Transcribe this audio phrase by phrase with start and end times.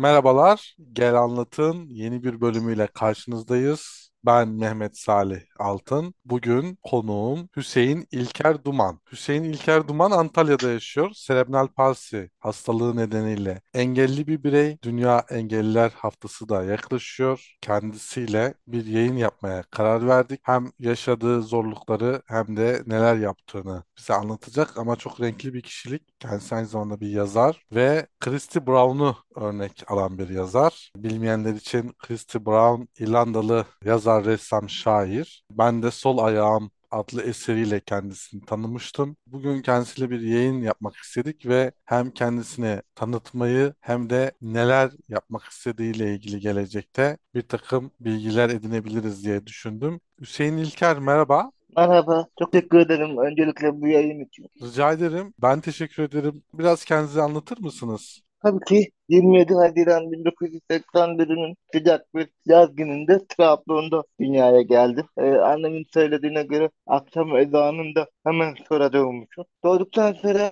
[0.00, 4.09] Merhabalar, Gel Anlat'ın yeni bir bölümüyle karşınızdayız.
[4.26, 6.14] Ben Mehmet Salih Altın.
[6.24, 9.00] Bugün konuğum Hüseyin İlker Duman.
[9.12, 11.10] Hüseyin İlker Duman Antalya'da yaşıyor.
[11.14, 14.78] Serebral palsi hastalığı nedeniyle engelli bir birey.
[14.82, 17.56] Dünya Engelliler Haftası da yaklaşıyor.
[17.60, 20.40] Kendisiyle bir yayın yapmaya karar verdik.
[20.42, 26.20] Hem yaşadığı zorlukları hem de neler yaptığını bize anlatacak ama çok renkli bir kişilik.
[26.20, 30.92] Kendisi aynı zamanda bir yazar ve Christy Brown'u örnek alan bir yazar.
[30.96, 35.44] Bilmeyenler için Christy Brown İrlandalı yazar, ressam, şair.
[35.50, 39.16] Ben de Sol Ayağım adlı eseriyle kendisini tanımıştım.
[39.26, 46.14] Bugün kendisiyle bir yayın yapmak istedik ve hem kendisini tanıtmayı hem de neler yapmak istediğiyle
[46.14, 50.00] ilgili gelecekte bir takım bilgiler edinebiliriz diye düşündüm.
[50.20, 51.52] Hüseyin İlker merhaba.
[51.76, 54.46] Merhaba, çok teşekkür ederim öncelikle bu yayın için.
[54.62, 55.34] Rica ederim.
[55.42, 56.42] Ben teşekkür ederim.
[56.54, 58.20] Biraz kendinizi anlatır mısınız?
[58.42, 65.06] Tabii ki 27 Haziran 1981'in sıcak bir yaz gününde Trabzon'da dünyaya geldim.
[65.18, 69.44] Ee, annemin söylediğine göre akşam ezanında hemen sonra doğmuşum.
[69.64, 70.50] Doğduktan sonra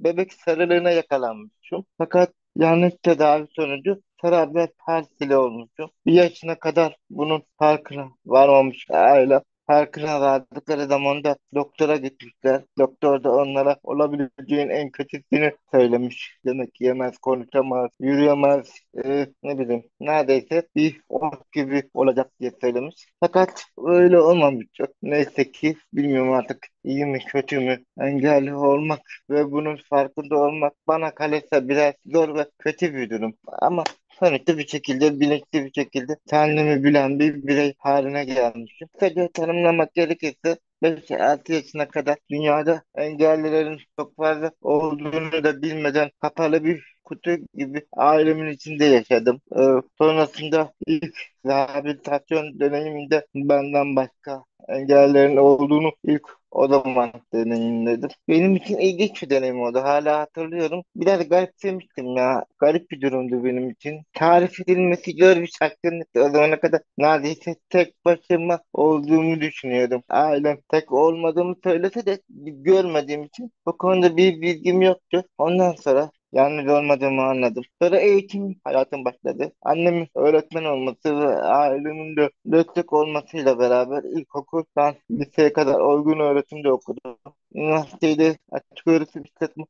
[0.00, 1.84] bebek sarılığına yakalanmışım.
[1.98, 5.90] Fakat yanlış tedavi sonucu serebral palsili olmuşum.
[6.06, 12.62] Bir yaşına kadar bunun farkına varmamış aile Farkına vardıkları zaman da doktora gitmişler.
[12.78, 16.38] Doktor da onlara olabileceğin en kötüsünü söylemiş.
[16.46, 23.06] Demek yemez, konuşamaz, yürüyemez, e, ne bileyim neredeyse bir ot gibi olacak diye söylemiş.
[23.20, 24.88] Fakat öyle olmamış çok.
[25.02, 31.14] Neyse ki bilmiyorum artık iyi mi kötü mü engelli olmak ve bunun farkında olmak bana
[31.14, 33.34] kalırsa biraz zor ve kötü bir durum.
[33.62, 33.84] Ama
[34.18, 38.88] Sonuçta bir şekilde bilinçli bir şekilde kendimi bilen bir birey haline gelmişim.
[38.88, 46.82] Kısaca tanımlamak gerekirse 5-6 yaşına kadar dünyada engellilerin çok fazla olduğunu da bilmeden kapalı bir
[47.04, 49.40] kutu gibi ailemin içinde yaşadım.
[49.56, 49.62] Ee,
[49.98, 51.14] sonrasında ilk
[51.46, 58.08] rehabilitasyon döneminde benden başka engellerin olduğunu ilk o zaman deneyimledim.
[58.28, 59.78] Benim için ilginç bir deneyim oldu.
[59.78, 60.82] Hala hatırlıyorum.
[60.96, 62.44] Biraz garipsemiştim ya.
[62.58, 64.02] Garip bir durumdu benim için.
[64.12, 66.24] Tarif edilmesi zor bir şaşkınlıktı.
[66.24, 70.02] O zamana kadar neredeyse tek başıma olduğumu düşünüyordum.
[70.08, 75.24] Ailem tek olmadığımı söylese de görmediğim için bu konuda bir bilgim yoktu.
[75.38, 77.64] Ondan sonra Yalnız olmadığımı anladım.
[77.82, 79.52] Sonra eğitim hayatım başladı.
[79.62, 87.18] Annemin öğretmen olması ve ailemin de destek olmasıyla beraber ilkokuldan liseye kadar uygun öğretimde okudum.
[87.54, 89.66] Üniversitede açık öğretim işletme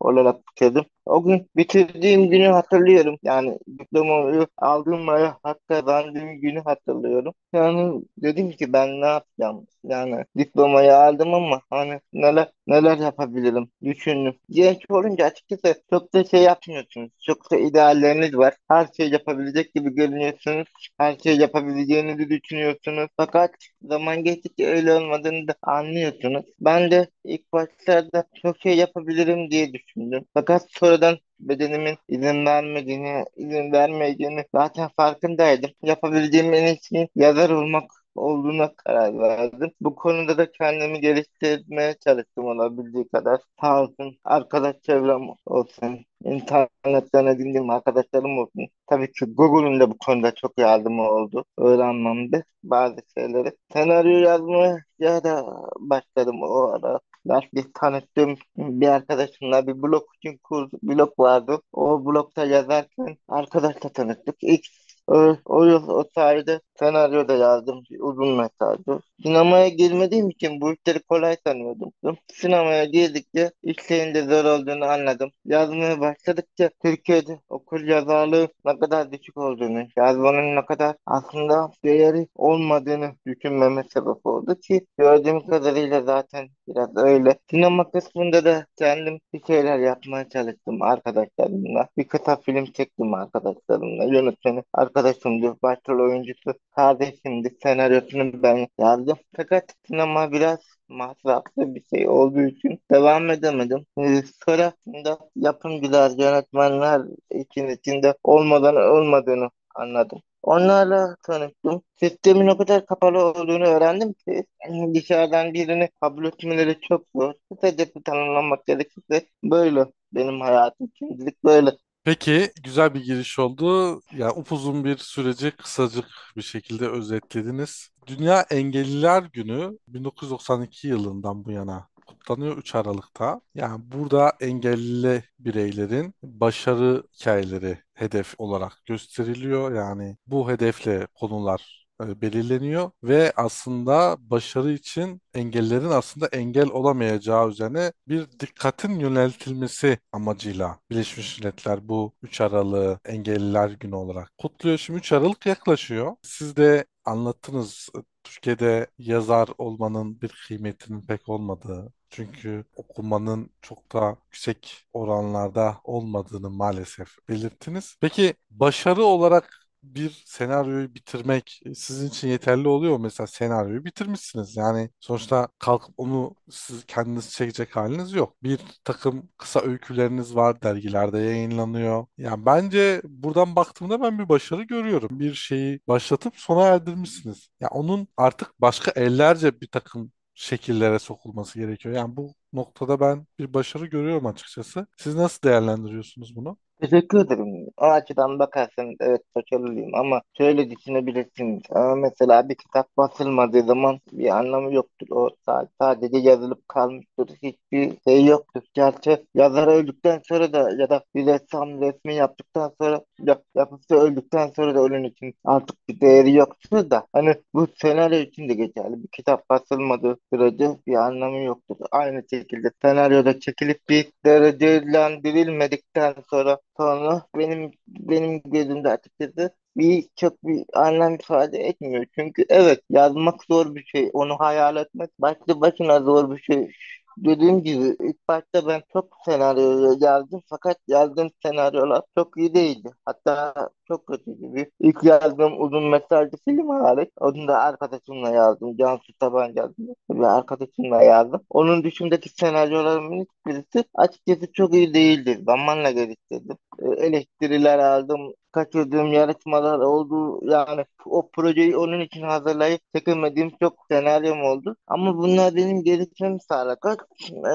[0.00, 0.84] olarak bitirdim.
[1.06, 3.16] O gün bitirdiğim günü hatırlıyorum.
[3.22, 7.34] Yani diplomayı aldığım ve hak kazandığım günü hatırlıyorum.
[7.52, 9.66] Yani dedim ki ben ne yapacağım?
[9.84, 14.34] Yani diplomayı aldım ama hani neler neler yapabilirim düşündüm.
[14.50, 17.10] Genç olunca açıkçası çok da şey yapmıyorsunuz.
[17.22, 18.54] Çok da idealleriniz var.
[18.68, 20.68] Her şey yapabilecek gibi görünüyorsunuz.
[20.98, 23.08] Her şey yapabileceğinizi düşünüyorsunuz.
[23.16, 23.50] Fakat
[23.82, 26.44] zaman geçtikçe öyle olmadığını da anlıyorsunuz.
[26.60, 30.24] Ben de ilk başlarda çok şey yapabilirim diye düşündüm.
[30.34, 35.70] Fakat sonradan bedenimin izin vermediğini, izin vermeyeceğini zaten farkındaydım.
[35.82, 39.72] Yapabileceğim en iyisi yazar olmak olduğuna karar verdim.
[39.80, 43.40] Bu konuda da kendimi geliştirmeye çalıştım olabildiği kadar.
[43.60, 46.04] Sağ olsun arkadaş çevrem olsun.
[46.24, 48.66] İnternetten edindiğim arkadaşlarım olsun.
[48.86, 51.44] Tabii ki Google'un da bu konuda çok yardımı oldu.
[51.58, 53.52] Öğrenmemde bazı şeyleri.
[53.72, 55.46] Senaryo yazmaya da
[55.78, 57.00] başladım o ara.
[57.26, 61.60] Ben bir tanıştığım bir arkadaşımla bir blog için kurs blog vardı.
[61.72, 64.36] O blogda yazarken arkadaşla tanıştık.
[64.42, 64.66] İlk
[65.06, 65.56] o, o
[65.88, 67.82] o sayede senaryo da yazdım.
[68.00, 69.02] Uzun mesajdı.
[69.22, 71.92] Sinemaya girmediğim için bu işleri kolay sanıyordum.
[72.32, 75.30] Sinemaya girdikçe işlerin de zor olduğunu anladım.
[75.44, 83.10] Yazmaya başladıkça Türkiye'de okul yazarlığı ne kadar düşük olduğunu, yazmanın ne kadar aslında değeri olmadığını
[83.26, 87.38] düşünmeme sebep oldu ki gördüğüm kadarıyla zaten biraz öyle.
[87.50, 91.88] Sinema kısmında da kendim bir şeyler yapmaya çalıştım arkadaşlarımla.
[91.96, 94.04] Bir kısa film çektim arkadaşlarımla.
[94.04, 94.62] Yönetmeni
[94.94, 97.56] arkadaşımdı, başrol oyuncusu kardeşimdi.
[97.62, 99.16] Senaryosunu ben yazdım.
[99.36, 100.58] Fakat sinema biraz
[100.88, 103.86] masraflı bir şey olduğu için devam edemedim.
[103.98, 110.20] Ee, sonrasında yapımcılar, yönetmenler için içinde olmadan olmadığını anladım.
[110.42, 111.82] Onlarla tanıştım.
[112.00, 117.34] Sistemin o kadar kapalı olduğunu öğrendim ki yani dışarıdan birini kabul etmeleri çok zor.
[117.52, 121.70] Kısaca tanımlamak gerekirse böyle benim hayatım şimdilik böyle.
[122.04, 124.00] Peki, güzel bir giriş oldu.
[124.12, 126.06] Ya upuzun bir süreci kısacık
[126.36, 127.88] bir şekilde özetlediniz.
[128.06, 133.40] Dünya Engelliler Günü 1992 yılından bu yana kutlanıyor 3 Aralık'ta.
[133.54, 139.72] Yani burada engelli bireylerin başarı hikayeleri hedef olarak gösteriliyor.
[139.74, 147.92] Yani bu hedefle konular e, belirleniyor ve aslında başarı için engellerin aslında engel olamayacağı üzerine
[148.08, 154.78] bir dikkatin yöneltilmesi amacıyla Birleşmiş Milletler bu 3 Aralık'ı Engelliler Günü olarak kutluyor.
[154.78, 156.16] Şimdi 3 Aralık yaklaşıyor.
[156.22, 157.88] Siz de anlattınız
[158.24, 167.08] Türkiye'de yazar olmanın bir kıymetinin pek olmadığı, çünkü okumanın çok da yüksek oranlarda olmadığını maalesef
[167.28, 167.96] belirttiniz.
[168.00, 172.98] Peki başarı olarak bir senaryoyu bitirmek e, sizin için yeterli oluyor?
[172.98, 174.56] Mesela senaryoyu bitirmişsiniz.
[174.56, 178.36] Yani sonuçta kalkıp onu siz kendiniz çekecek haliniz yok.
[178.42, 182.06] Bir takım kısa öyküleriniz var, dergilerde yayınlanıyor.
[182.18, 185.20] Yani bence buradan baktığımda ben bir başarı görüyorum.
[185.20, 187.48] Bir şeyi başlatıp sona erdirmişsiniz.
[187.60, 191.94] Ya onun artık başka ellerce bir takım şekillere sokulması gerekiyor.
[191.94, 194.86] Yani bu noktada ben bir başarı görüyorum açıkçası.
[194.98, 196.56] Siz nasıl değerlendiriyorsunuz bunu?
[196.84, 197.66] Teşekkür ederim.
[197.76, 201.62] O açıdan bakarsan evet başarılıyım ama şöyle düşünebilirsiniz.
[201.70, 205.06] Ama mesela bir kitap basılmadığı zaman bir anlamı yoktur.
[205.10, 207.28] O sa- sadece yazılıp kalmıştır.
[207.42, 208.62] Hiçbir şey yoktur.
[208.74, 214.48] Gerçi yazar öldükten sonra da ya da bir ressam resmi yaptıktan sonra yap, yapısı öldükten
[214.56, 219.02] sonra da onun için artık bir değeri yoktur da hani bu senaryo için de geçerli.
[219.02, 221.76] Bir kitap basılmadığı sürece bir anlamı yoktur.
[221.90, 230.64] Aynı şekilde senaryoda çekilip bir derecelendirilmedikten sonra sonra benim benim gözümde açıkçası bir çok bir
[230.74, 232.06] anlam ifade etmiyor.
[232.14, 234.10] Çünkü evet yazmak zor bir şey.
[234.12, 236.72] Onu hayal etmek başlı başına zor bir şey.
[237.16, 242.90] Dediğim gibi ilk başta ben çok senaryo yazdım fakat yazdığım senaryolar çok iyi değildi.
[243.04, 243.54] Hatta
[243.88, 244.54] çok kötüydü.
[244.54, 247.10] Bir ilk yazdığım uzun metrajlı film hariç.
[247.20, 248.76] Onu da arkadaşımla yazdım.
[248.76, 249.70] Cansu Tabanca
[250.10, 251.40] bir arkadaşımla yazdım.
[251.50, 255.42] Onun dışındaki senaryolarımın hiçbirisi açıkçası çok iyi değildi.
[255.46, 256.56] Zamanla geliştirdim.
[256.82, 258.32] E, Eleştiriler aldım.
[258.54, 260.40] Kaçırdığım yarışmalar oldu.
[260.50, 264.76] Yani o projeyi onun için hazırlayıp çekemediğim çok senaryom oldu.
[264.86, 266.96] Ama bunlar benim gelişmemi sağladı.
[267.32, 267.54] E,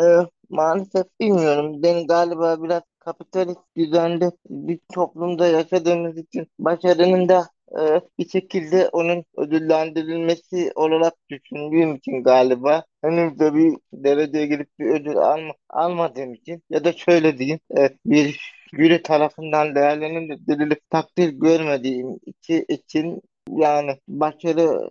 [0.50, 1.84] maalesef bilmiyorum.
[1.84, 7.50] Ben galiba biraz kapitalist düzende bir toplumda yaşadığımız için başarının da
[7.80, 14.86] e, bir şekilde onun ödüllendirilmesi olarak düşündüğüm için galiba henüz de bir dereceye girip bir
[14.86, 22.20] ödül alma, almadığım için ya da şöyle diyeyim e, bir jüri tarafından değerlendirilip takdir görmediğim
[22.26, 24.90] için, için yani başarı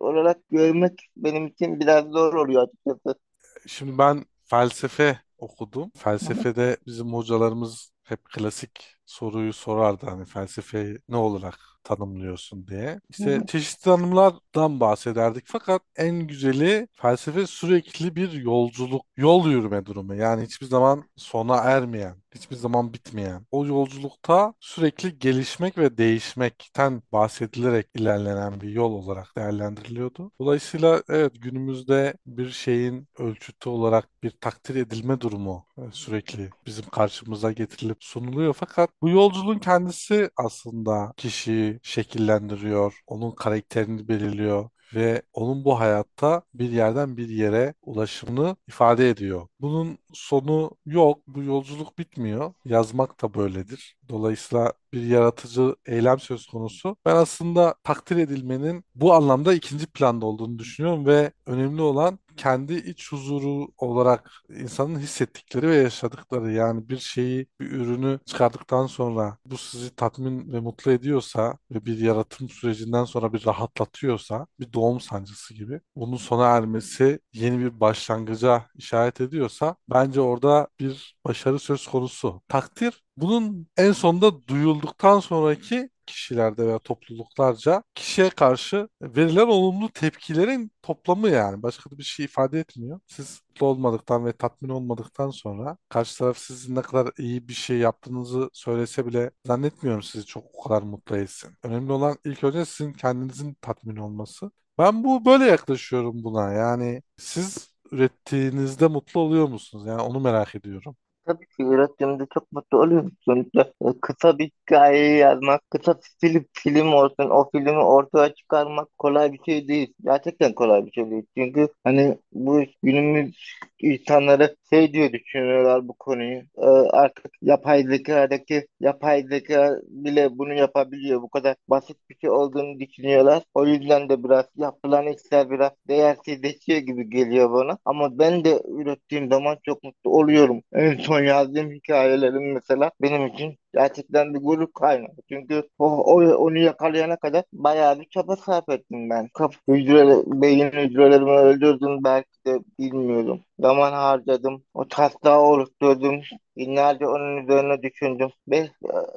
[0.00, 3.18] olarak görmek benim için biraz zor oluyor açıkçası.
[3.66, 5.90] Şimdi ben felsefe okudum.
[5.96, 13.00] Felsefede bizim hocalarımız hep klasik soruyu sorardı hani felsefeyi ne olarak tanımlıyorsun diye.
[13.10, 20.14] İşte çeşitli tanımlardan bahsederdik fakat en güzeli felsefe sürekli bir yolculuk, yol yürüme durumu.
[20.14, 23.46] Yani hiçbir zaman sona ermeyen, hiçbir zaman bitmeyen.
[23.50, 30.30] O yolculukta sürekli gelişmek ve değişmekten bahsedilerek ilerlenen bir yol olarak değerlendiriliyordu.
[30.40, 37.52] Dolayısıyla evet günümüzde bir şeyin ölçütü olarak bir takdir edilme durumu e, sürekli bizim karşımıza
[37.52, 38.54] getirilip sunuluyor.
[38.54, 46.70] Fakat bu yolculuğun kendisi aslında kişiyi şekillendiriyor, onun karakterini belirliyor ve onun bu hayatta bir
[46.70, 49.48] yerden bir yere ulaşımını ifade ediyor.
[49.60, 52.54] Bunun sonu yok, bu yolculuk bitmiyor.
[52.64, 53.96] Yazmak da böyledir.
[54.08, 56.96] Dolayısıyla bir yaratıcı eylem söz konusu.
[57.06, 63.12] Ben aslında takdir edilmenin bu anlamda ikinci planda olduğunu düşünüyorum ve önemli olan kendi iç
[63.12, 69.94] huzuru olarak insanın hissettikleri ve yaşadıkları yani bir şeyi, bir ürünü çıkardıktan sonra bu sizi
[69.96, 75.80] tatmin ve mutlu ediyorsa ve bir yaratım sürecinden sonra bir rahatlatıyorsa bir doğum sancısı gibi
[75.96, 82.42] bunun sona ermesi yeni bir başlangıca işaret ediyorsa bence orada bir başarı söz konusu.
[82.48, 91.28] Takdir bunun en sonunda duyulduktan sonraki kişilerde veya topluluklarca kişiye karşı verilen olumlu tepkilerin toplamı
[91.28, 91.62] yani.
[91.62, 93.00] Başka bir şey ifade etmiyor.
[93.06, 97.78] Siz mutlu olmadıktan ve tatmin olmadıktan sonra karşı taraf sizin ne kadar iyi bir şey
[97.78, 101.50] yaptığınızı söylese bile zannetmiyorum sizi çok o kadar mutlu etsin.
[101.62, 104.50] Önemli olan ilk önce sizin kendinizin tatmin olması.
[104.78, 106.52] Ben bu böyle yaklaşıyorum buna.
[106.52, 109.86] Yani siz ürettiğinizde mutlu oluyor musunuz?
[109.86, 110.96] Yani onu merak ediyorum.
[111.26, 113.12] Tabii ki ürettiğimde çok mutlu oluyorum.
[113.24, 118.98] Sonuçta e, kısa bir hikayeyi yazmak, kısa bir film, film olsun, o filmi ortaya çıkarmak
[118.98, 119.94] kolay bir şey değil.
[120.04, 121.22] Gerçekten kolay bir şey değil.
[121.36, 123.36] Çünkü hani bu günümüz
[123.80, 126.42] insanları şey diyor düşünüyorlar bu konuyu.
[126.58, 131.22] E, artık yapay zekadaki yapay zeka bile bunu yapabiliyor.
[131.22, 133.42] Bu kadar basit bir şey olduğunu düşünüyorlar.
[133.54, 137.78] O yüzden de biraz yapılan işler biraz değersizleşiyor gibi geliyor bana.
[137.84, 140.62] Ama ben de ürettiğim zaman çok mutlu oluyorum.
[140.72, 145.10] En son yazdığım hikayelerim mesela benim için gerçekten bir gurur kaynağı.
[145.28, 149.28] Çünkü o, o onu yakalayana kadar bayağı bir çaba sarf ettim ben.
[149.34, 153.40] Kaf hücre, beyin hücrelerimi öldürdüm belki de bilmiyorum.
[153.58, 154.64] Zaman harcadım.
[154.74, 156.20] O taslağı oluşturdum.
[156.56, 158.28] Günlerce onun üzerine düşündüm.
[158.48, 158.68] Ve e,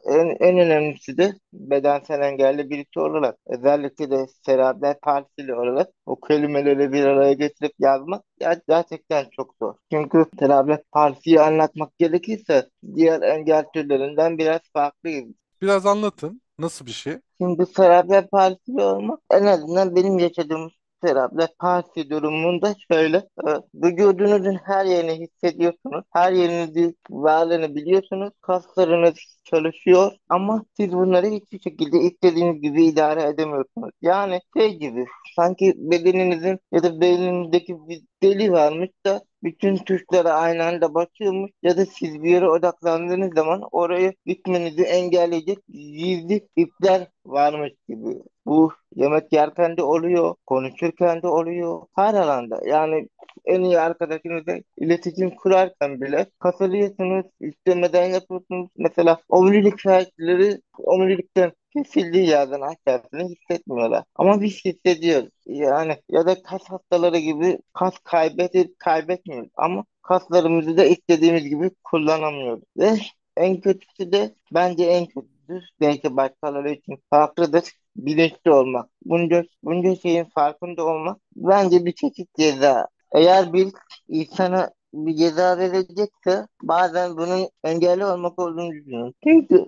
[0.06, 6.94] en, en önemlisi de bedensel engelli birisi olarak özellikle de serebral palsili olarak o kelimeleri
[6.94, 9.74] bir araya getirip yazmak ger- gerçekten çok zor.
[9.92, 15.36] Çünkü serebral palsiyi anlatmak gerekirse diğer engel türlerinden biraz farklıyız.
[15.62, 16.42] Biraz anlatın.
[16.60, 17.18] Nasıl bir şey?
[17.42, 20.70] Şimdi serebral palsi olmak en azından benim yaşadığım
[21.04, 26.04] serebral palsi durumunda şöyle e, vücudunuzun her yerini hissediyorsunuz.
[26.14, 28.30] Her yerinizi varlığını biliyorsunuz.
[28.42, 33.92] Kaslarınız çalışıyor ama siz bunları hiçbir şekilde istediğiniz gibi idare edemiyorsunuz.
[34.02, 37.76] Yani şey gibi sanki bedeninizin ya da beyninizdeki
[38.24, 43.62] deli varmış da bütün tuşlara aynı anda basıyormuş ya da siz bir yere odaklandığınız zaman
[43.72, 48.18] oraya gitmenizi engelleyecek gizli ipler varmış gibi.
[48.46, 52.62] Bu yemek yerken de oluyor, konuşurken de oluyor, her alanda.
[52.66, 53.08] Yani
[53.46, 58.70] en iyi arkadaşınızla iletişim kurarken bile kasılıyorsunuz, istemeden yapıyorsunuz.
[58.78, 64.04] Mesela omurilik şahitleri omurilikten kesildiği yerden aşağısını hissetmiyorlar.
[64.16, 65.30] Ama biz hissediyoruz.
[65.46, 69.50] Yani ya da kas hastaları gibi kas kaybedip kaybetmiyoruz.
[69.56, 72.64] Ama kaslarımızı da istediğimiz gibi kullanamıyoruz.
[72.78, 72.98] Ve
[73.38, 77.64] en kötüsü de bence en kötüsü belki başkaları için farklıdır.
[77.96, 78.90] Bilinçli olmak.
[79.06, 82.88] Bunca, bunca şeyin farkında olmak bence bir çeşit ceza.
[83.12, 83.68] Eğer bir
[84.08, 89.14] insana bir ceza verilecekse bazen bunun engelli olmak olduğunu düşünüyorum.
[89.24, 89.66] Çünkü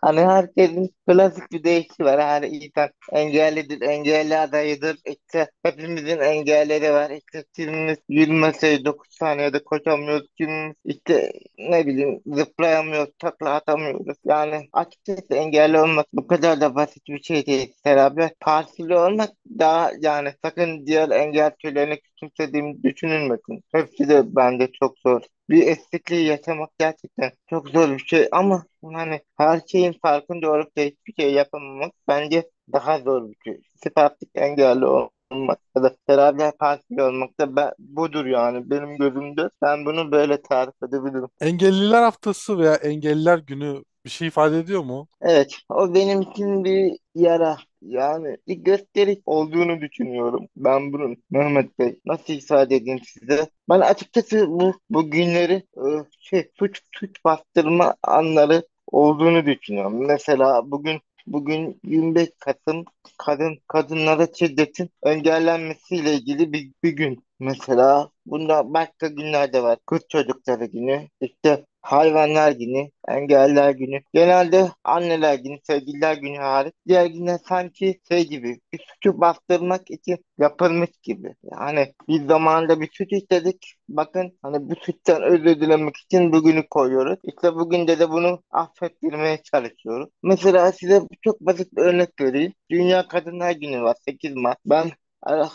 [0.00, 2.20] Hani herkesin klasik bir deyişi var.
[2.20, 4.96] Her insan engellidir, engelli adayıdır.
[5.06, 7.10] İşte hepimizin engelleri var.
[7.10, 10.28] İşte kimimiz yürümese 9 saniyede koşamıyoruz.
[10.38, 14.16] Kimimiz işte ne bileyim zıplayamıyoruz, takla atamıyoruz.
[14.24, 17.74] Yani açıkçası engelli olmak bu kadar da basit bir şey değil.
[17.84, 23.62] Beraber partili olmak daha yani sakın diğer engel türlerini küçümsediğimi düşünülmesin.
[23.72, 25.20] Hepsi de bence çok zor
[25.50, 30.80] bir eksikliği yaşamak gerçekten çok zor bir şey ama hani her şeyin farkında olup da
[30.82, 33.60] hiçbir şey yapamamak bence daha zor bir şey.
[33.84, 39.50] Spastik engelli olmak ya da beraber partili olmak da ben, budur yani benim gözümde.
[39.62, 41.28] Ben bunu böyle tarif edebilirim.
[41.40, 45.08] Engelliler Haftası veya Engelliler Günü bir şey ifade ediyor mu?
[45.20, 47.56] Evet, o benim için bir yara.
[47.82, 50.48] Yani bir gösteriş olduğunu düşünüyorum.
[50.56, 53.48] Ben bunun Mehmet Bey nasıl ifade edeyim size?
[53.68, 55.82] Ben açıkçası bu bu günleri e,
[56.20, 58.62] şey suç suç bastırma anları
[58.92, 60.06] olduğunu düşünüyorum.
[60.06, 62.84] Mesela bugün bugün 25 Kasım
[63.18, 67.24] kadın kadınlara şiddetin engellenmesiyle ilgili bir, bir gün.
[67.40, 69.78] Mesela bunda başka günler de var.
[69.86, 74.00] Kız çocukları günü, işte hayvanlar günü, engeller günü.
[74.14, 76.72] Genelde anneler günü, sevgililer günü hariç.
[76.88, 81.34] Diğer günler sanki şey gibi bir suçu bastırmak için yapılmış gibi.
[81.52, 83.74] Yani biz zamanında bir suç işledik.
[83.88, 87.18] Bakın hani bu suçtan özür dilemek için bugünü koyuyoruz.
[87.22, 90.08] İşte bugün de de bunu affettirmeye çalışıyoruz.
[90.22, 92.52] Mesela size çok basit bir örnek vereyim.
[92.70, 94.58] Dünya Kadınlar Günü var 8 Mart.
[94.66, 94.90] Ben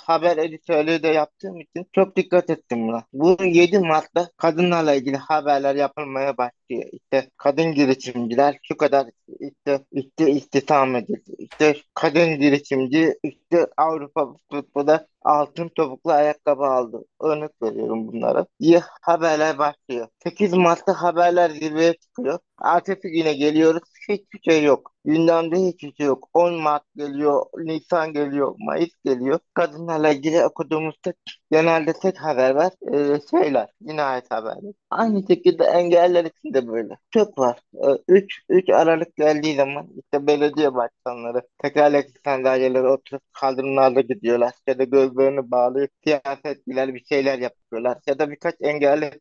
[0.05, 3.03] haber editörlüğü de yaptığım için çok dikkat ettim buna.
[3.13, 6.89] Bu 7 Mart'ta kadınlarla ilgili haberler yapılmaya başlıyor.
[6.91, 9.07] İşte kadın girişimciler şu kadar
[9.39, 11.31] işte, işte istihdam edildi.
[11.37, 17.05] İşte kadın girişimci işte Avrupa futbolda altın topuklu ayakkabı aldı.
[17.21, 18.45] Örnek veriyorum bunlara.
[18.59, 20.07] diye haberler başlıyor.
[20.23, 22.39] 8 Mart'ta haberler zirveye çıkıyor.
[22.63, 23.83] Ertesi güne geliyoruz.
[24.09, 24.93] Hiçbir şey yok.
[25.05, 26.29] Gündemde hiçbir şey yok.
[26.33, 29.39] 10 Mart geliyor, Nisan geliyor, Mayıs geliyor.
[29.53, 31.15] Kadınlarla ilgili okuduğumuz tek,
[31.51, 32.73] genelde tek haber var.
[32.93, 34.73] Ee, şeyler, cinayet haberleri.
[34.97, 36.97] Aynı şekilde engeller için de böyle.
[37.11, 37.59] Çok var.
[37.75, 44.53] Ee, 3, 3 Aralık geldiği zaman işte belediye başkanları tekerlekli sandalyelere oturup kaldırımlarda gidiyorlar.
[44.67, 47.97] Ya da gözlerini bağlayıp siyasetçiler bir şeyler yapıyorlar.
[48.07, 49.11] Ya da birkaç engelli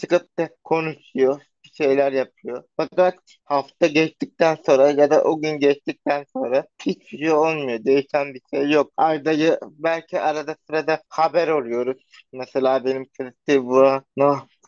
[0.00, 2.64] çıkıp da konuşuyor bir şeyler yapıyor.
[2.76, 7.84] Fakat hafta geçtikten sonra ya da o gün geçtikten sonra hiçbir şey olmuyor.
[7.84, 8.92] Değişen bir şey yok.
[8.96, 12.02] Arada belki arada sırada haber oluyoruz.
[12.32, 14.02] Mesela benim Cristiano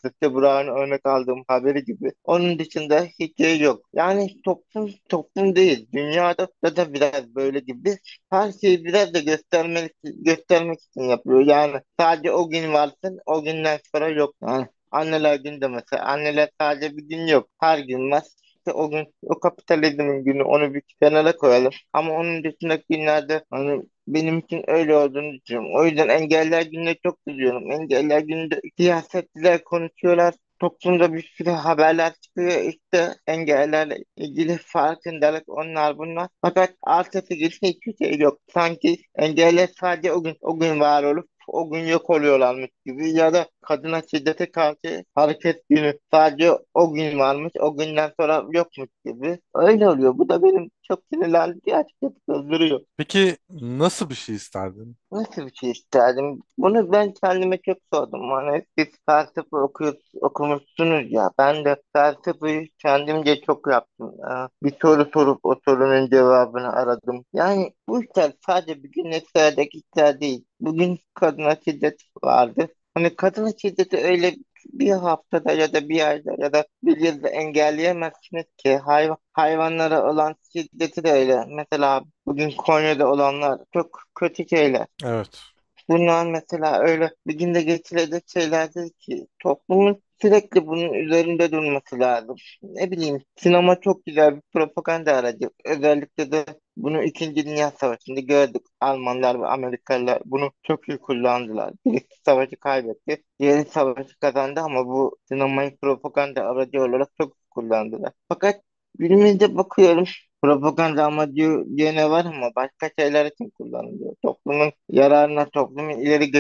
[0.05, 2.13] Nasrettin Burak'ın örnek aldığım haberi gibi.
[2.25, 3.87] Onun dışında hiç şey yok.
[3.95, 5.89] Yani toplum toplum değil.
[5.93, 7.99] Dünyada da, da biraz böyle gibi.
[8.31, 11.41] Her şeyi biraz da göstermek, göstermek için yapıyor.
[11.41, 14.35] Yani sadece o gün varsın, o günden sonra yok.
[14.43, 16.05] Yani anneler günde mesela.
[16.05, 17.49] Anneler sadece bir gün yok.
[17.61, 18.23] Her gün var.
[18.59, 21.73] İşte o gün o kapitalizmin günü onu bir kenara koyalım.
[21.93, 25.71] Ama onun dışındaki günlerde hani benim için öyle olduğunu düşünüyorum.
[25.77, 27.71] O yüzden engeller gününe çok üzülüyorum.
[27.73, 30.35] Engeller gününde siyasetçiler konuşuyorlar.
[30.61, 36.29] Toplumda bir sürü haberler çıkıyor işte engellerle ilgili farkındalık onlar bunlar.
[36.43, 38.39] Fakat artısı gibi hiçbir şey yok.
[38.55, 43.33] Sanki engeller sadece o gün o gün var olup o gün yok oluyorlarmış gibi ya
[43.35, 49.39] da kadına şiddete karşı hareket günü sadece o gün varmış o günden sonra yokmuş gibi.
[49.55, 50.19] Öyle oluyor.
[50.19, 52.81] Bu da benim çok sinirlendiği açıkçası kızdırıyor.
[52.97, 54.97] Peki nasıl bir şey isterdin?
[55.13, 56.41] Nasıl bir şey isterdim?
[56.59, 58.31] Bunu ben kendime çok sordum.
[58.31, 61.31] Hani siz felsefe okuyor, okumuşsunuz ya.
[61.39, 64.13] Ben de felsefeyi kendimce çok yaptım.
[64.31, 67.25] Ee, Bir soru sorup o sorunun cevabını aradım.
[67.33, 70.45] Yani bu işler sadece bir gün eserdeki işler değil.
[70.61, 72.69] Bugün kadına şiddet vardı.
[72.95, 74.35] Hani kadına şiddeti öyle
[74.67, 80.35] bir haftada ya da bir ayda ya da bir yılda engelleyemezsiniz ki hayvan, hayvanlara olan
[80.53, 81.45] şiddeti de öyle.
[81.49, 84.87] Mesela bugün Konya'da olanlar çok kötü şeyler.
[85.05, 85.41] Evet.
[85.89, 92.37] Bunlar mesela öyle bir günde geçilecek şeyler değil ki toplumun sürekli bunun üzerinde durması lazım.
[92.63, 95.51] Ne bileyim sinema çok güzel bir propaganda aracı.
[95.65, 96.45] Özellikle de
[96.77, 98.63] bunu İkinci Dünya Savaşı'nda gördük.
[98.81, 101.73] Almanlar ve Amerikalılar bunu çok iyi kullandılar.
[101.87, 108.13] Birisi savaşı kaybetti, diğeri savaşı kazandı ama bu sinemayı propaganda aracı olarak çok kullandılar.
[108.29, 108.61] Fakat
[108.99, 110.05] günümüzde bakıyorum
[110.43, 114.15] Propaganda amacı gene var ama başka şeyler için kullanılıyor.
[114.23, 116.31] Toplumun yararına, toplumun ileri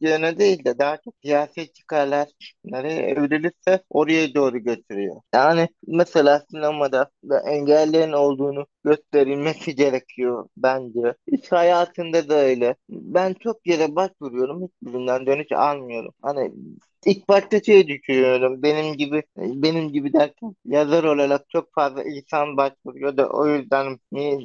[0.00, 2.28] geçireceğine değil de daha çok siyasi çıkarlar
[2.64, 5.16] nereye evrilirse oraya doğru götürüyor.
[5.34, 11.14] Yani mesela sinemada da engellerin olduğunu gösterilmesi gerekiyor bence.
[11.26, 12.76] İş hayatında da öyle.
[12.90, 16.14] Ben çok yere başvuruyorum, hiçbirinden dönüş almıyorum.
[16.22, 16.52] Hani
[17.06, 18.62] İlk başta şey düşünüyorum.
[18.62, 23.98] Benim gibi benim gibi derken yazar olarak çok fazla insan başvuruyor da o yüzden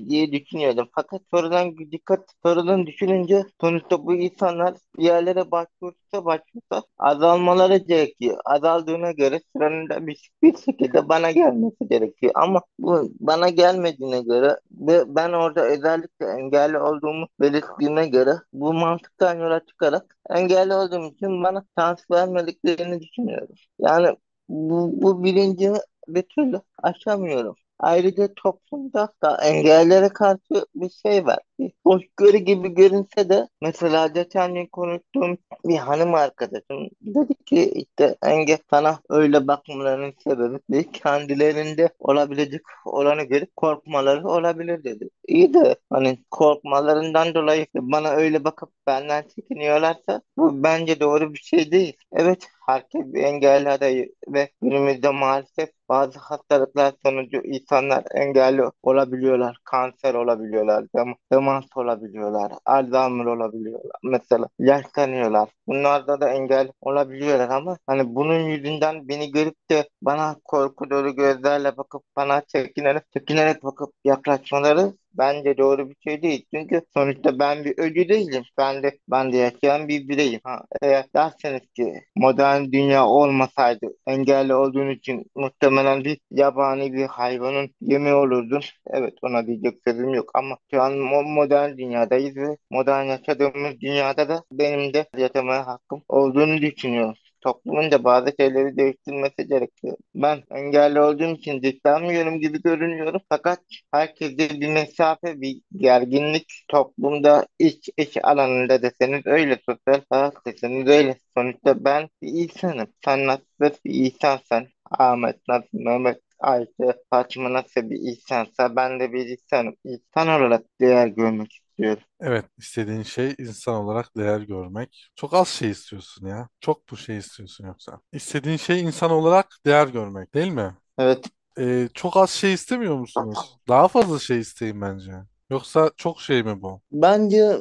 [0.10, 0.88] diye düşünüyordum.
[0.95, 8.38] Fakat sonradan dikkat sonradan düşününce sonuçta bu insanlar bir yerlere başvursa başvursa azalmaları gerekiyor.
[8.45, 12.32] Azaldığına göre sıranın da bir, bir şekilde bana gelmesi gerekiyor.
[12.36, 19.39] Ama bu bana gelmediğine göre ve ben orada özellikle engelli olduğumu belirttiğime göre bu mantıktan
[19.39, 23.56] yola çıkarak engelli olduğum için bana şans vermediklerini düşünüyorum.
[23.79, 24.17] Yani
[24.49, 25.77] bu, bu bilincimi
[26.08, 27.56] bir türlü aşamıyorum.
[27.79, 31.39] Ayrıca toplumda da engellere karşı bir şey var.
[31.59, 38.15] Bir hoşgörü gibi görünse de mesela geçen gün konuştuğum bir hanım arkadaşım dedi ki işte
[38.23, 45.09] engel sana öyle bakmalarının sebebi de kendilerinde olabilecek olanı görüp korkmaları olabilir dedi.
[45.27, 51.71] İyi de hani korkmalarından dolayı bana öyle bakıp benden çekiniyorlarsa bu bence doğru bir şey
[51.71, 51.97] değil.
[52.12, 59.58] Evet herkes bir engelli adayı ve günümüzde maalesef bazı hastalıklar sonucu insanlar engelli olabiliyorlar.
[59.63, 63.91] Kanser olabiliyorlar, dem demans olabiliyorlar, Alzheimer olabiliyorlar.
[64.04, 65.50] Mesela yaşlanıyorlar.
[65.67, 71.78] Bunlarda da engel olabiliyorlar ama hani bunun yüzünden beni görüp de bana korku dolu gözlerle
[71.78, 76.46] bakıp bana çekinerek, çekinerek bakıp yaklaşmaları bence doğru bir şey değil.
[76.54, 78.43] Çünkü sonuçta ben bir ölü değilim.
[78.58, 80.39] Ben de ben de yaşayan bir bireyim.
[80.43, 83.88] Ha, eğer derseniz ki modern dünya olmasaydı
[84.23, 88.62] engelli olduğun için muhtemelen bir yabani bir hayvanın yemi olurdun.
[88.88, 94.29] Evet ona diyecek sözüm yok ama şu an mo- modern dünyadayız ve modern yaşadığımız dünyada
[94.29, 97.15] da benim de yaşamaya hakkım olduğunu düşünüyorum.
[97.43, 99.97] Toplumun da bazı şeyleri değiştirmesi gerekiyor.
[100.15, 103.21] Ben engelli olduğum için dışlanmıyorum gibi görünüyorum.
[103.29, 103.60] Fakat
[103.93, 111.17] herkeste bir mesafe, bir gerginlik toplumda iç iş alanında deseniz öyle, sosyal hayat deseniz öyle.
[111.38, 112.88] Sonuçta ben bir insanım.
[113.06, 113.43] Sen nasıl
[113.86, 119.76] bir insansan, Ahmet nasıl, Mehmet Ayşe, Fatma nasıl bir insansa ben de bir insanım.
[119.84, 122.04] İnsan olarak değer görmek istiyorum.
[122.19, 125.10] Evet, istediğin şey insan olarak değer görmek.
[125.15, 126.50] Çok az şey istiyorsun ya.
[126.60, 128.00] Çok bu şey istiyorsun yoksa.
[128.12, 130.76] İstediğin şey insan olarak değer görmek, değil mi?
[130.98, 131.26] Evet.
[131.60, 133.58] Ee, çok az şey istemiyor musunuz?
[133.67, 135.12] Daha fazla şey isteyin bence.
[135.50, 136.82] Yoksa çok şey mi bu?
[136.91, 137.58] Bence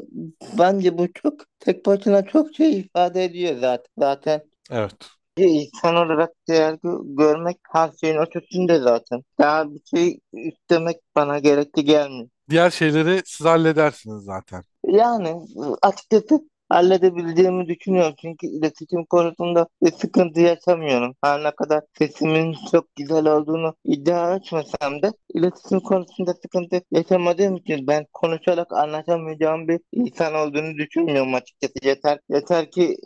[0.59, 3.87] bence bu çok tek başına çok şey ifade ediyor zaten.
[3.99, 5.11] Zaten Evet.
[5.37, 9.23] İnsan olarak değer gö- görmek her şeyin ötesinde zaten.
[9.39, 12.29] Daha bir şey istemek bana gerekli gelmiyor.
[12.51, 14.65] Diğer şeyleri siz halledersiniz zaten.
[14.87, 15.37] Yani
[15.83, 18.15] açıkçası halledebileceğimi düşünüyorum.
[18.23, 21.15] Çünkü iletişim konusunda bir sıkıntı yaşamıyorum.
[21.25, 27.87] Her ne kadar sesimin çok güzel olduğunu iddia etmesem de iletişim konusunda sıkıntı yaşamadığım için
[27.87, 31.75] ben konuşarak anlaşamayacağım bir insan olduğunu düşünmüyorum açıkçası.
[31.83, 32.97] Yeter, yeter ki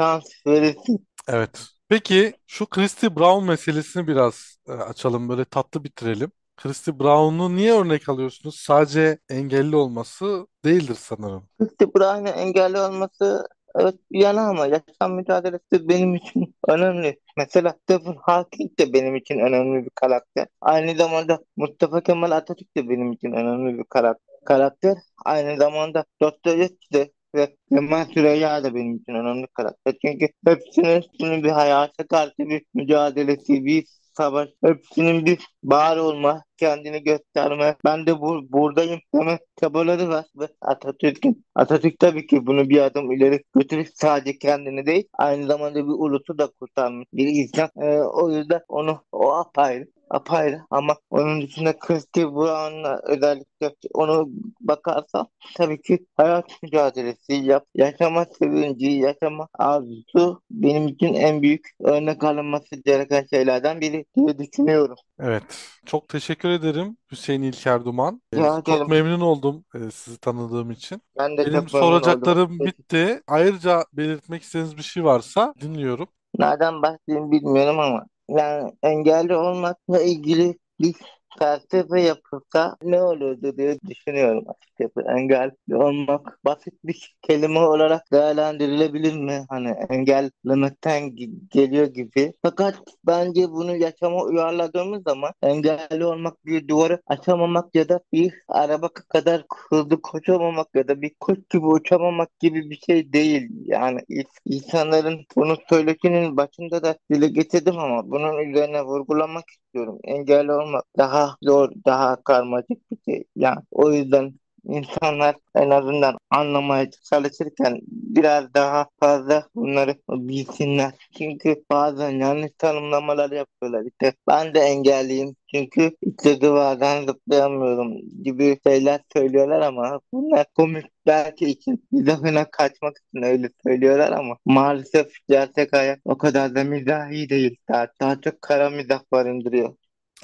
[0.00, 1.06] şans verilsin.
[1.28, 1.66] Evet.
[1.88, 6.32] Peki şu Christy Brown meselesini biraz e, açalım böyle tatlı bitirelim.
[6.56, 8.56] Christy Brown'u niye örnek alıyorsunuz?
[8.56, 11.48] Sadece engelli olması değildir sanırım.
[11.58, 13.48] Christy Brown'un engelli olması
[13.80, 17.20] evet yana ama yaşam mücadelesi benim için önemli.
[17.36, 20.46] Mesela Stephen Hawking de benim için önemli bir karakter.
[20.60, 24.96] Aynı zamanda Mustafa Kemal Atatürk de benim için önemli bir karak- karakter.
[25.24, 29.94] Aynı zamanda Dostoyevski de ve Kemal Süreyya da benim için önemli karakter.
[30.04, 33.84] Çünkü hepsinin, hepsinin bir hayata karşı bir mücadelesi, bir
[34.16, 40.48] savaş, hepsinin bir var olma, kendini gösterme, ben de bu, buradayım deme çabaları var ve
[40.60, 45.92] Atatürk'ün, Atatürk tabii ki bunu bir adım ileri götürüp sadece kendini değil, aynı zamanda bir
[45.92, 47.70] ulusu da kurtarmış bir insan.
[47.82, 54.28] Ee, o yüzden onu, o apayrı apayrı ama onun dışında Christy Brown'la özellikle onu
[54.60, 62.24] bakarsan tabii ki hayat mücadelesi, yap, yaşama sevinci, yaşama arzusu benim için en büyük örnek
[62.24, 64.96] alınması gereken şeylerden biri diye düşünüyorum.
[65.20, 65.42] Evet.
[65.86, 68.22] Çok teşekkür ederim Hüseyin İlker Duman.
[68.32, 71.02] E, Rica çok memnun oldum e, sizi tanıdığım için.
[71.18, 72.02] Ben de Benim çok memnun oldum.
[72.02, 73.22] soracaklarım bitti.
[73.26, 76.08] Ayrıca belirtmek istediğiniz bir şey varsa dinliyorum.
[76.38, 78.06] Nereden başlayayım bilmiyorum ama
[78.38, 80.94] yani engelli olmakla ilgili bir
[81.38, 85.08] felsefe yapılsa ne olurdu diye düşünüyorum açıkçası.
[85.08, 89.44] Engelli olmak basit bir kelime olarak değerlendirilebilir mi?
[89.48, 91.10] Hani engellemekten
[91.50, 92.32] geliyor gibi.
[92.42, 92.74] Fakat
[93.06, 99.44] bence bunu yaşama uyarladığımız zaman engelli olmak bir duvarı açamamak ya da bir araba kadar
[99.70, 103.48] hızlı koşamamak ya da bir kuş gibi uçamamak gibi bir şey değil.
[103.66, 109.98] Yani ins- insanların bunu söyleşinin başında da dile getirdim ama bunun üzerine vurgulamak istiyorum.
[110.04, 113.24] Engelli olmak daha zor, daha karmaşık bir şey.
[113.36, 114.34] Yani o yüzden
[114.70, 120.92] insanlar en azından anlamaya çalışırken biraz daha fazla bunları bilsinler.
[121.18, 123.84] Çünkü bazen yanlış tanımlamalar yapıyorlar.
[123.84, 131.46] İşte ben de engelliyim çünkü işte duvardan zıplayamıyorum gibi şeyler söylüyorlar ama bunlar komik belki
[131.46, 137.56] için mizahına kaçmak için öyle söylüyorlar ama maalesef gerçek hayat o kadar da mizahi değil.
[137.68, 139.74] Daha, daha çok kara mizah barındırıyor.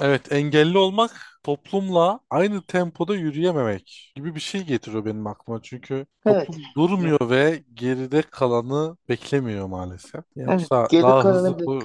[0.00, 5.62] Evet, engelli olmak toplumla aynı tempoda yürüyememek gibi bir şey getiriyor benim aklıma.
[5.62, 6.50] Çünkü Evet.
[6.50, 10.24] toplum durmuyor ve geride kalanı beklemiyor maalesef.
[10.48, 10.70] Evet.
[10.70, 11.80] Yoksa Geri daha kalanı hızlı ko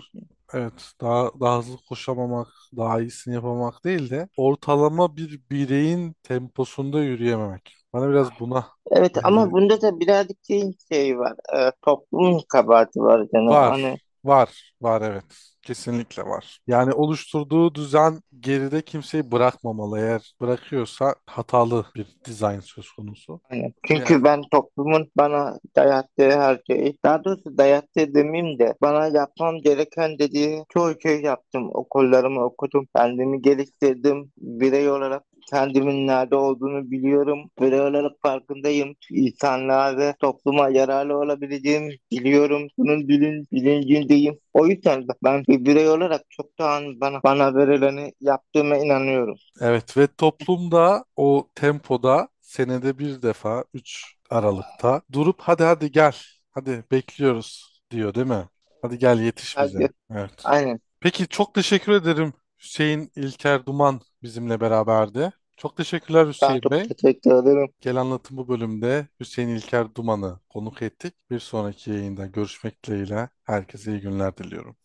[0.53, 2.47] evet, daha daha hızlı koşamamak,
[2.77, 7.75] daha iyisini yapamamak değil de ortalama bir bireyin temposunda yürüyememek.
[7.93, 9.51] Bana biraz buna Evet ama benziyor.
[9.51, 11.33] bunda da birazcık şey, şey var.
[11.57, 13.61] E, toplumun kabahati var canım.
[13.67, 15.50] Hani Var, var, var evet.
[15.61, 16.59] Kesinlikle var.
[16.67, 19.99] Yani oluşturduğu düzen geride kimseyi bırakmamalı.
[19.99, 23.41] Eğer bırakıyorsa hatalı bir dizayn söz konusu.
[23.51, 29.61] Yani çünkü ben toplumun bana dayattığı her şeyi, daha doğrusu dayattığı demeyeyim de bana yapmam
[29.61, 31.69] gereken dediği çoğu şey yaptım.
[31.73, 34.31] Okullarımı okudum, kendimi geliştirdim.
[34.37, 37.49] Birey olarak kendimin nerede olduğunu biliyorum.
[37.61, 38.95] Birey olarak farkındayım.
[39.11, 42.67] İnsanlığa ve topluma yararlı olabileceğimi biliyorum.
[42.77, 44.39] Bunun bilin, bilincindeyim.
[44.53, 49.35] O yüzden de ben bir birey olarak çoktan bana bana verileni yaptığıma inanıyorum.
[49.61, 56.15] evet ve toplumda o tempoda senede bir defa 3 Aralık'ta durup hadi hadi gel.
[56.51, 58.49] Hadi bekliyoruz diyor değil mi?
[58.81, 59.79] Hadi gel yetiş bize.
[59.79, 60.45] Hadi, Evet.
[60.45, 60.79] aynen.
[61.01, 62.33] Peki çok teşekkür ederim.
[62.59, 65.31] Hüseyin İlker Duman bizimle beraberdi.
[65.57, 66.89] Çok teşekkürler Ben Hüseyin çok Bey.
[66.89, 67.73] teşekkür ederim.
[67.81, 71.15] Gel Anlatım bu bölümde Hüseyin İlker Duman'ı konuk ettik.
[71.31, 74.77] Bir sonraki yayında görüşmek dileğiyle herkese iyi günler diliyorum.